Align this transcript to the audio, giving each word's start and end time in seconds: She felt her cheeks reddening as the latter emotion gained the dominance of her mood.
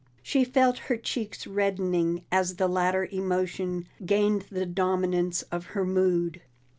She 0.23 0.43
felt 0.43 0.79
her 0.89 0.97
cheeks 0.97 1.45
reddening 1.45 2.25
as 2.31 2.55
the 2.55 2.67
latter 2.67 3.07
emotion 3.11 3.87
gained 4.03 4.47
the 4.49 4.65
dominance 4.65 5.43
of 5.51 5.65
her 5.77 5.85
mood. 5.85 6.41